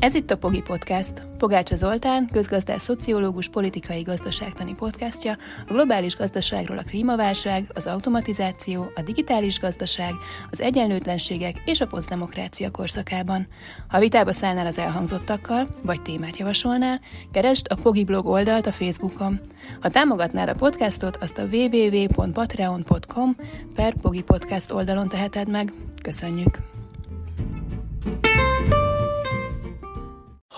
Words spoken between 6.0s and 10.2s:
gazdaságról a klímaválság, az automatizáció, a digitális gazdaság,